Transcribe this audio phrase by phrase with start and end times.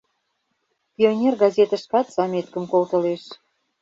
[0.95, 3.23] —Пионер газетышкат заметкым колтылеш.